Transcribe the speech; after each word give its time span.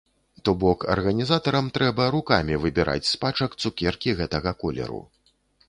То 0.47 0.51
бок, 0.61 0.85
арганізатарам 0.93 1.69
трэба 1.75 2.07
рукамі 2.17 2.59
выбіраць 2.65 3.09
з 3.13 3.13
пачак 3.27 3.51
цукеркі 3.61 4.17
гэтага 4.25 4.59
колеру. 4.67 5.07